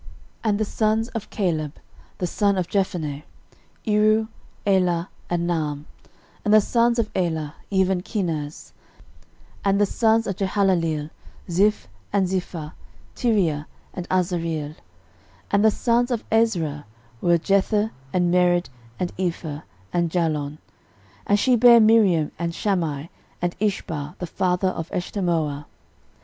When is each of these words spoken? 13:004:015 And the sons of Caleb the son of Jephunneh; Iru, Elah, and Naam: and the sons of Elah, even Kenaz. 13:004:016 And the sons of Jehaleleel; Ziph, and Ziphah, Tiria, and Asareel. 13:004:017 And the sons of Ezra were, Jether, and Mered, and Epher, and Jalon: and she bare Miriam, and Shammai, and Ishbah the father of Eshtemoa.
13:004:015 0.43 0.49
And 0.49 0.59
the 0.59 0.65
sons 0.65 1.07
of 1.09 1.29
Caleb 1.29 1.73
the 2.17 2.25
son 2.25 2.57
of 2.57 2.67
Jephunneh; 2.67 3.21
Iru, 3.85 4.29
Elah, 4.65 5.09
and 5.29 5.47
Naam: 5.47 5.85
and 6.43 6.51
the 6.51 6.59
sons 6.59 6.97
of 6.97 7.11
Elah, 7.13 7.53
even 7.69 8.01
Kenaz. 8.01 8.71
13:004:016 9.63 9.63
And 9.65 9.79
the 9.81 9.85
sons 9.85 10.25
of 10.25 10.35
Jehaleleel; 10.37 11.09
Ziph, 11.51 11.87
and 12.11 12.27
Ziphah, 12.27 12.73
Tiria, 13.15 13.67
and 13.93 14.09
Asareel. 14.09 14.69
13:004:017 14.71 14.75
And 15.51 15.65
the 15.65 15.69
sons 15.69 16.09
of 16.09 16.23
Ezra 16.31 16.87
were, 17.21 17.37
Jether, 17.37 17.91
and 18.11 18.33
Mered, 18.33 18.69
and 18.99 19.15
Epher, 19.17 19.61
and 19.93 20.09
Jalon: 20.09 20.57
and 21.27 21.37
she 21.39 21.55
bare 21.55 21.79
Miriam, 21.79 22.31
and 22.39 22.55
Shammai, 22.55 23.05
and 23.39 23.55
Ishbah 23.59 24.17
the 24.17 24.25
father 24.25 24.69
of 24.69 24.89
Eshtemoa. 24.89 25.65